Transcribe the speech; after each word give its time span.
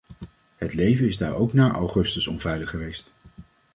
Het 0.55 0.73
leven 0.73 1.07
is 1.07 1.17
daar 1.17 1.33
ook 1.35 1.53
na 1.53 1.71
augustus 1.71 2.27
onveilig 2.27 2.69
geweest. 2.69 3.13